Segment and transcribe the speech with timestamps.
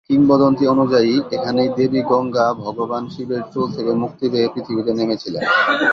[0.09, 5.43] কিংবদন্তি অনুযায়ী, এখানেই দেবী গঙ্গা ভগবান শিবের চুল থেকে মুক্তি পেয়ে পৃথিবীতে নেমেছিলেন।